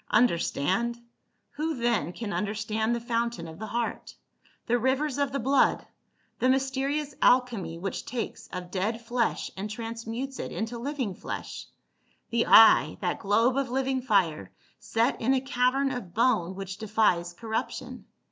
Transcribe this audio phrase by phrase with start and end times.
[0.09, 0.99] Understand?—
[1.57, 4.15] Who then can understand the fountain of the heart,
[4.65, 5.85] the rivers of the blood,
[6.39, 11.67] the mysterious alchemy which takes of dead flesh and transmutes it into living flesh;
[12.31, 17.33] the eye, that globe of living fire, set in a cavern of bone which defies
[17.35, 18.05] corruption.